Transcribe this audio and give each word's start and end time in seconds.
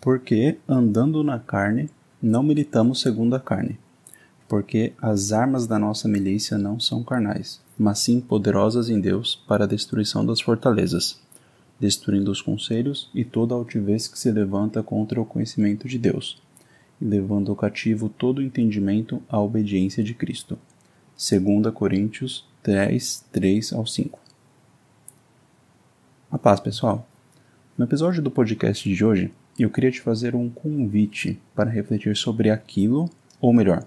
Porque, 0.00 0.56
andando 0.66 1.22
na 1.22 1.38
carne, 1.38 1.90
não 2.22 2.42
militamos 2.42 3.00
segundo 3.00 3.34
a 3.34 3.40
carne. 3.40 3.78
Porque 4.48 4.92
as 5.00 5.30
armas 5.30 5.66
da 5.66 5.78
nossa 5.78 6.08
milícia 6.08 6.56
não 6.56 6.80
são 6.80 7.02
carnais, 7.02 7.60
mas 7.78 7.98
sim 7.98 8.20
poderosas 8.20 8.88
em 8.88 9.00
Deus 9.00 9.36
para 9.46 9.64
a 9.64 9.66
destruição 9.66 10.24
das 10.24 10.40
fortalezas, 10.40 11.20
destruindo 11.78 12.30
os 12.30 12.40
conselhos 12.42 13.10
e 13.14 13.24
toda 13.24 13.54
altivez 13.54 14.08
que 14.08 14.18
se 14.18 14.30
levanta 14.30 14.82
contra 14.82 15.20
o 15.20 15.24
conhecimento 15.24 15.86
de 15.86 15.98
Deus, 15.98 16.42
e 17.00 17.04
levando 17.04 17.54
cativo 17.54 18.08
todo 18.08 18.38
o 18.38 18.42
entendimento 18.42 19.22
à 19.28 19.40
obediência 19.40 20.02
de 20.02 20.14
Cristo. 20.14 20.58
2 21.16 21.72
Coríntios 21.74 22.46
10, 22.64 23.26
3 23.30 23.72
ao 23.74 23.86
5. 23.86 24.18
A 26.30 26.38
paz, 26.38 26.60
pessoal. 26.60 27.06
No 27.76 27.84
episódio 27.84 28.22
do 28.22 28.30
podcast 28.30 28.88
de 28.88 29.04
hoje, 29.04 29.32
eu 29.62 29.70
queria 29.70 29.90
te 29.90 30.00
fazer 30.00 30.34
um 30.34 30.48
convite 30.48 31.40
para 31.54 31.70
refletir 31.70 32.16
sobre 32.16 32.50
aquilo, 32.50 33.10
ou 33.40 33.52
melhor, 33.52 33.84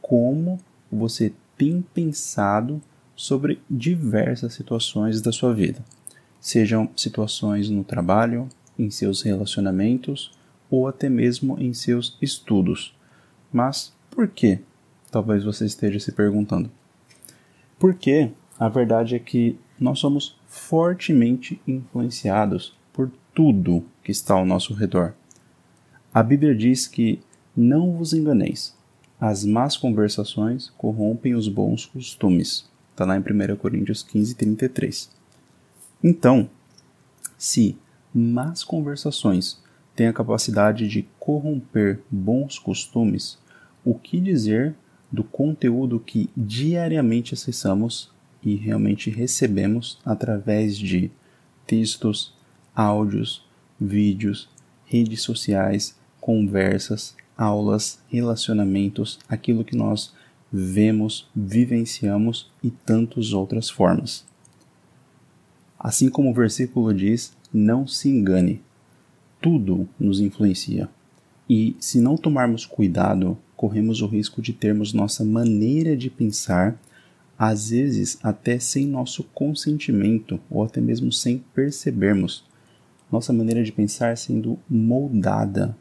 como 0.00 0.58
você 0.90 1.32
tem 1.56 1.82
pensado 1.82 2.80
sobre 3.16 3.60
diversas 3.68 4.54
situações 4.54 5.20
da 5.20 5.32
sua 5.32 5.52
vida, 5.52 5.84
sejam 6.40 6.88
situações 6.96 7.68
no 7.68 7.82
trabalho, 7.82 8.48
em 8.78 8.90
seus 8.90 9.22
relacionamentos 9.22 10.30
ou 10.70 10.86
até 10.86 11.08
mesmo 11.08 11.58
em 11.58 11.72
seus 11.72 12.16
estudos. 12.22 12.94
Mas 13.52 13.92
por 14.10 14.28
que? 14.28 14.60
Talvez 15.10 15.42
você 15.42 15.64
esteja 15.64 15.98
se 15.98 16.12
perguntando. 16.12 16.70
Porque 17.78 18.30
a 18.58 18.68
verdade 18.68 19.16
é 19.16 19.18
que 19.18 19.58
nós 19.80 19.98
somos 19.98 20.36
fortemente 20.46 21.60
influenciados 21.66 22.76
por 22.92 23.10
tudo 23.34 23.84
que 24.02 24.10
está 24.10 24.34
ao 24.34 24.44
nosso 24.44 24.74
redor. 24.74 25.14
A 26.12 26.22
Bíblia 26.22 26.54
diz 26.54 26.86
que 26.86 27.20
não 27.56 27.92
vos 27.92 28.12
enganeis, 28.12 28.74
as 29.20 29.44
más 29.44 29.76
conversações 29.76 30.70
corrompem 30.78 31.34
os 31.34 31.48
bons 31.48 31.84
costumes. 31.84 32.68
Está 32.92 33.04
lá 33.04 33.16
em 33.16 33.20
1 33.20 33.56
Coríntios 33.56 34.02
15, 34.02 34.34
33. 34.34 35.10
Então, 36.02 36.48
se 37.36 37.76
más 38.14 38.64
conversações 38.64 39.60
têm 39.94 40.06
a 40.06 40.12
capacidade 40.12 40.88
de 40.88 41.06
corromper 41.18 42.00
bons 42.10 42.58
costumes, 42.58 43.38
o 43.84 43.94
que 43.94 44.20
dizer 44.20 44.74
do 45.10 45.24
conteúdo 45.24 46.00
que 46.00 46.30
diariamente 46.36 47.34
acessamos 47.34 48.12
e 48.42 48.54
realmente 48.54 49.10
recebemos 49.10 49.98
através 50.04 50.78
de 50.78 51.10
textos, 51.66 52.34
áudios, 52.74 53.44
vídeos, 53.80 54.48
redes 54.88 55.22
sociais, 55.22 55.94
conversas, 56.20 57.14
aulas, 57.36 58.00
relacionamentos, 58.08 59.18
aquilo 59.28 59.64
que 59.64 59.76
nós 59.76 60.12
vemos, 60.52 61.28
vivenciamos 61.34 62.50
e 62.62 62.70
tantas 62.70 63.32
outras 63.32 63.70
formas. 63.70 64.24
Assim 65.78 66.08
como 66.08 66.30
o 66.30 66.34
versículo 66.34 66.92
diz, 66.92 67.32
não 67.52 67.86
se 67.86 68.08
engane, 68.08 68.60
tudo 69.40 69.88
nos 69.98 70.20
influencia. 70.20 70.88
E 71.48 71.76
se 71.78 72.00
não 72.00 72.16
tomarmos 72.16 72.66
cuidado, 72.66 73.38
corremos 73.56 74.02
o 74.02 74.06
risco 74.06 74.42
de 74.42 74.52
termos 74.52 74.92
nossa 74.92 75.24
maneira 75.24 75.96
de 75.96 76.10
pensar, 76.10 76.78
às 77.38 77.70
vezes 77.70 78.18
até 78.22 78.58
sem 78.58 78.86
nosso 78.86 79.22
consentimento 79.22 80.40
ou 80.50 80.64
até 80.64 80.80
mesmo 80.80 81.12
sem 81.12 81.38
percebermos, 81.54 82.44
nossa 83.10 83.32
maneira 83.32 83.62
de 83.62 83.72
pensar 83.72 84.16
sendo 84.16 84.58
moldada, 84.68 85.76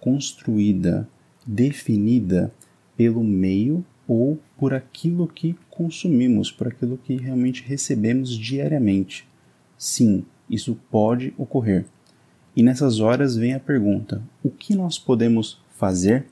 construída, 0.00 1.08
definida 1.46 2.52
pelo 2.96 3.22
meio 3.22 3.84
ou 4.06 4.38
por 4.56 4.72
aquilo 4.72 5.28
que 5.28 5.56
consumimos, 5.70 6.50
por 6.50 6.68
aquilo 6.68 6.98
que 6.98 7.16
realmente 7.16 7.62
recebemos 7.62 8.30
diariamente. 8.30 9.28
Sim, 9.76 10.24
isso 10.48 10.78
pode 10.90 11.34
ocorrer. 11.36 11.84
E 12.56 12.62
nessas 12.62 12.98
horas 12.98 13.36
vem 13.36 13.54
a 13.54 13.60
pergunta: 13.60 14.22
o 14.42 14.50
que 14.50 14.74
nós 14.74 14.98
podemos 14.98 15.60
fazer? 15.76 16.26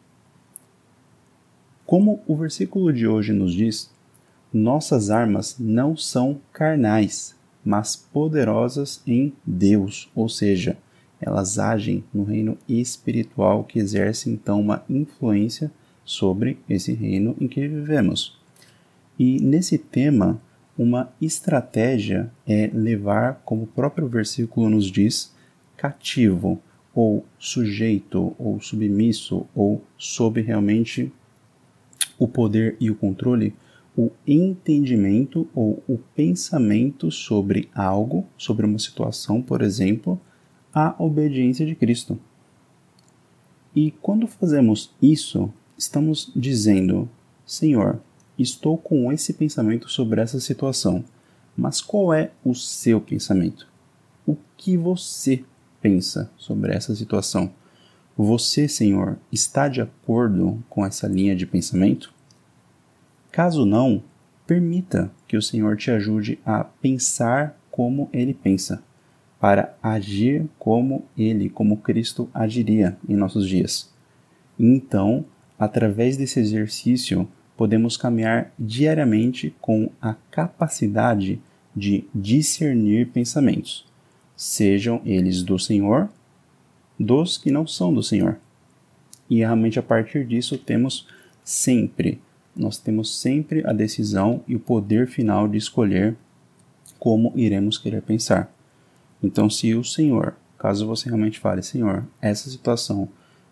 Como 1.84 2.20
o 2.26 2.34
versículo 2.34 2.92
de 2.92 3.06
hoje 3.06 3.32
nos 3.32 3.52
diz, 3.52 3.92
nossas 4.52 5.10
armas 5.10 5.56
não 5.58 5.96
são 5.96 6.40
carnais, 6.52 7.35
mas 7.66 7.96
poderosas 7.96 9.02
em 9.04 9.32
Deus, 9.44 10.08
ou 10.14 10.28
seja, 10.28 10.78
elas 11.20 11.58
agem 11.58 12.04
no 12.14 12.22
reino 12.22 12.56
espiritual 12.68 13.64
que 13.64 13.80
exerce 13.80 14.30
então 14.30 14.60
uma 14.60 14.84
influência 14.88 15.72
sobre 16.04 16.60
esse 16.70 16.92
reino 16.92 17.36
em 17.40 17.48
que 17.48 17.66
vivemos. 17.66 18.38
E 19.18 19.40
nesse 19.40 19.76
tema, 19.78 20.40
uma 20.78 21.12
estratégia 21.20 22.30
é 22.46 22.70
levar, 22.72 23.42
como 23.44 23.64
o 23.64 23.66
próprio 23.66 24.06
versículo 24.06 24.70
nos 24.70 24.84
diz, 24.84 25.34
cativo, 25.76 26.60
ou 26.94 27.26
sujeito, 27.36 28.32
ou 28.38 28.60
submisso, 28.60 29.44
ou 29.54 29.82
sob 29.98 30.40
realmente 30.40 31.12
o 32.16 32.28
poder 32.28 32.76
e 32.78 32.90
o 32.90 32.94
controle, 32.94 33.54
o 33.96 34.10
entendimento 34.26 35.48
ou 35.54 35.82
o 35.88 35.98
pensamento 36.14 37.10
sobre 37.10 37.70
algo, 37.74 38.26
sobre 38.36 38.66
uma 38.66 38.78
situação, 38.78 39.40
por 39.40 39.62
exemplo, 39.62 40.20
a 40.72 40.94
obediência 41.02 41.64
de 41.64 41.74
Cristo. 41.74 42.18
E 43.74 43.90
quando 43.90 44.26
fazemos 44.26 44.94
isso, 45.00 45.50
estamos 45.78 46.30
dizendo: 46.36 47.08
Senhor, 47.46 48.00
estou 48.38 48.76
com 48.76 49.10
esse 49.10 49.32
pensamento 49.32 49.88
sobre 49.88 50.20
essa 50.20 50.40
situação, 50.40 51.04
mas 51.56 51.80
qual 51.80 52.12
é 52.12 52.30
o 52.44 52.54
seu 52.54 53.00
pensamento? 53.00 53.66
O 54.26 54.36
que 54.56 54.76
você 54.76 55.42
pensa 55.80 56.30
sobre 56.36 56.74
essa 56.74 56.94
situação? 56.94 57.52
Você, 58.16 58.66
Senhor, 58.66 59.18
está 59.30 59.68
de 59.68 59.80
acordo 59.80 60.62
com 60.68 60.84
essa 60.84 61.06
linha 61.06 61.36
de 61.36 61.46
pensamento? 61.46 62.12
Caso 63.36 63.66
não, 63.66 64.02
permita 64.46 65.12
que 65.28 65.36
o 65.36 65.42
Senhor 65.42 65.76
te 65.76 65.90
ajude 65.90 66.38
a 66.42 66.64
pensar 66.64 67.54
como 67.70 68.08
ele 68.10 68.32
pensa 68.32 68.82
para 69.38 69.76
agir 69.82 70.46
como 70.58 71.04
ele, 71.18 71.50
como 71.50 71.76
Cristo 71.76 72.30
agiria 72.32 72.96
em 73.06 73.14
nossos 73.14 73.46
dias. 73.46 73.92
Então, 74.58 75.22
através 75.58 76.16
desse 76.16 76.40
exercício, 76.40 77.28
podemos 77.58 77.98
caminhar 77.98 78.54
diariamente 78.58 79.54
com 79.60 79.90
a 80.00 80.14
capacidade 80.30 81.38
de 81.76 82.06
discernir 82.14 83.08
pensamentos, 83.08 83.84
sejam 84.34 85.02
eles 85.04 85.42
do 85.42 85.58
Senhor, 85.58 86.08
dos 86.98 87.36
que 87.36 87.50
não 87.50 87.66
são 87.66 87.92
do 87.92 88.02
Senhor. 88.02 88.38
E 89.28 89.40
realmente 89.40 89.78
a 89.78 89.82
partir 89.82 90.26
disso 90.26 90.56
temos 90.56 91.06
sempre, 91.44 92.18
nós 92.56 92.78
temos 92.78 93.18
sempre 93.18 93.62
a 93.66 93.72
decisão 93.72 94.42
e 94.46 94.56
o 94.56 94.60
poder 94.60 95.06
final 95.06 95.46
de 95.46 95.58
escolher 95.58 96.16
como 96.98 97.32
iremos 97.36 97.78
querer 97.78 98.02
pensar. 98.02 98.52
Então, 99.22 99.50
se 99.50 99.74
o 99.74 99.84
Senhor, 99.84 100.34
caso 100.58 100.86
você 100.86 101.08
realmente 101.08 101.38
fale, 101.38 101.62
Senhor, 101.62 102.04
essa 102.20 102.48
situação, 102.48 103.08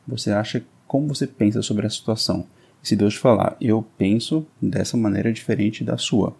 você 0.06 0.30
acha 0.30 0.64
como 0.86 1.08
você 1.08 1.26
pensa 1.26 1.62
sobre 1.62 1.86
a 1.86 1.90
situação? 1.90 2.46
E 2.82 2.88
se 2.88 2.96
Deus 2.96 3.14
te 3.14 3.20
falar, 3.20 3.56
eu 3.60 3.84
penso 3.96 4.46
dessa 4.60 4.96
maneira 4.96 5.32
diferente 5.32 5.84
da 5.84 5.96
sua, 5.96 6.36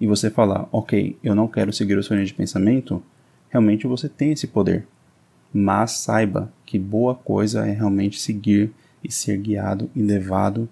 e 0.00 0.06
você 0.06 0.28
falar, 0.28 0.68
ok, 0.72 1.16
eu 1.22 1.34
não 1.34 1.48
quero 1.48 1.72
seguir 1.72 1.96
o 1.96 2.02
seu 2.02 2.16
linha 2.16 2.26
de 2.26 2.34
pensamento, 2.34 3.02
realmente 3.48 3.86
você 3.86 4.08
tem 4.08 4.32
esse 4.32 4.46
poder. 4.46 4.86
Mas 5.52 5.92
saiba 5.92 6.52
que 6.66 6.78
boa 6.78 7.14
coisa 7.14 7.66
é 7.66 7.72
realmente 7.72 8.20
seguir 8.20 8.72
e 9.02 9.12
ser 9.12 9.38
guiado 9.38 9.88
e 9.94 10.02
levado 10.02 10.68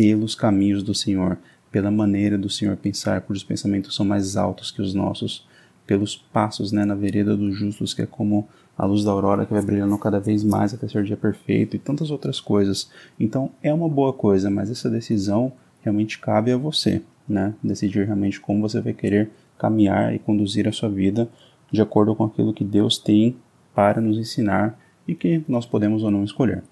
pelos 0.00 0.34
caminhos 0.34 0.82
do 0.82 0.94
Senhor, 0.94 1.36
pela 1.70 1.90
maneira 1.90 2.38
do 2.38 2.48
Senhor 2.48 2.74
pensar, 2.74 3.20
cujos 3.20 3.44
pensamentos 3.44 3.94
são 3.94 4.06
mais 4.06 4.34
altos 4.34 4.70
que 4.70 4.80
os 4.80 4.94
nossos 4.94 5.46
pelos 5.86 6.16
passos 6.16 6.72
né, 6.72 6.86
na 6.86 6.94
vereda 6.94 7.36
dos 7.36 7.54
justos, 7.54 7.92
que 7.92 8.00
é 8.00 8.06
como 8.06 8.48
a 8.78 8.86
luz 8.86 9.04
da 9.04 9.10
aurora 9.10 9.44
que 9.44 9.52
vai 9.52 9.60
brilhando 9.60 9.98
cada 9.98 10.18
vez 10.18 10.42
mais 10.42 10.72
até 10.72 10.88
ser 10.88 11.00
o 11.00 11.04
dia 11.04 11.18
perfeito 11.18 11.76
e 11.76 11.78
tantas 11.78 12.10
outras 12.10 12.40
coisas. 12.40 12.90
Então 13.18 13.50
é 13.62 13.74
uma 13.74 13.90
boa 13.90 14.10
coisa, 14.10 14.48
mas 14.48 14.70
essa 14.70 14.88
decisão 14.88 15.52
realmente 15.82 16.18
cabe 16.18 16.50
a 16.50 16.56
você, 16.56 17.02
né? 17.28 17.52
Decidir 17.62 18.06
realmente 18.06 18.40
como 18.40 18.62
você 18.62 18.80
vai 18.80 18.94
querer 18.94 19.28
caminhar 19.58 20.14
e 20.14 20.18
conduzir 20.18 20.66
a 20.66 20.72
sua 20.72 20.88
vida 20.88 21.28
de 21.70 21.82
acordo 21.82 22.16
com 22.16 22.24
aquilo 22.24 22.54
que 22.54 22.64
Deus 22.64 22.96
tem 22.96 23.36
para 23.74 24.00
nos 24.00 24.16
ensinar 24.16 24.80
e 25.06 25.14
que 25.14 25.44
nós 25.46 25.66
podemos 25.66 26.02
ou 26.02 26.10
não 26.10 26.24
escolher. 26.24 26.62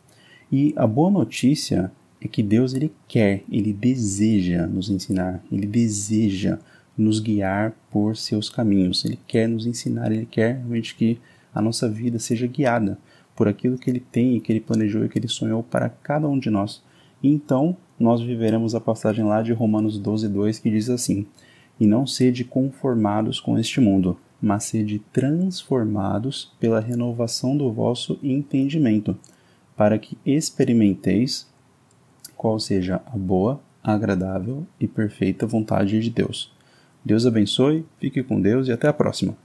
E 0.50 0.72
a 0.78 0.86
boa 0.86 1.10
notícia 1.10 1.92
é 2.20 2.26
que 2.26 2.42
Deus 2.42 2.74
ele 2.74 2.92
quer, 3.06 3.44
ele 3.50 3.72
deseja 3.72 4.66
nos 4.66 4.90
ensinar, 4.90 5.42
ele 5.50 5.66
deseja 5.66 6.58
nos 6.96 7.20
guiar 7.20 7.72
por 7.90 8.16
seus 8.16 8.50
caminhos. 8.50 9.04
Ele 9.04 9.18
quer 9.26 9.48
nos 9.48 9.66
ensinar, 9.66 10.10
ele 10.10 10.26
quer 10.26 10.56
realmente 10.56 10.96
que 10.96 11.18
a 11.54 11.62
nossa 11.62 11.88
vida 11.88 12.18
seja 12.18 12.46
guiada. 12.46 12.98
por 13.36 13.46
aquilo 13.46 13.78
que 13.78 13.88
ele 13.88 14.00
tem 14.00 14.36
e 14.36 14.40
que 14.40 14.50
ele 14.50 14.58
planejou 14.58 15.04
e 15.04 15.08
que 15.08 15.16
ele 15.16 15.28
sonhou 15.28 15.62
para 15.62 15.88
cada 15.88 16.28
um 16.28 16.36
de 16.36 16.50
nós. 16.50 16.82
E 17.22 17.28
então 17.28 17.76
nós 17.96 18.20
viveremos 18.20 18.74
a 18.74 18.80
passagem 18.80 19.24
lá 19.24 19.42
de 19.42 19.52
Romanos 19.52 19.96
12, 19.96 20.28
2 20.28 20.58
que 20.58 20.68
diz 20.68 20.90
assim: 20.90 21.24
E 21.78 21.86
não 21.86 22.04
sede 22.04 22.44
conformados 22.44 23.38
com 23.38 23.56
este 23.56 23.80
mundo, 23.80 24.18
mas 24.42 24.64
sede 24.64 25.00
transformados 25.12 26.52
pela 26.58 26.80
renovação 26.80 27.56
do 27.56 27.72
vosso 27.72 28.18
entendimento, 28.24 29.16
para 29.76 30.00
que 30.00 30.18
experimenteis 30.26 31.48
qual 32.38 32.58
seja 32.60 33.02
a 33.04 33.18
boa, 33.18 33.60
agradável 33.82 34.64
e 34.80 34.86
perfeita 34.86 35.44
vontade 35.44 36.00
de 36.00 36.08
Deus. 36.08 36.50
Deus 37.04 37.26
abençoe, 37.26 37.84
fique 37.98 38.22
com 38.22 38.40
Deus 38.40 38.68
e 38.68 38.72
até 38.72 38.86
a 38.86 38.92
próxima. 38.92 39.36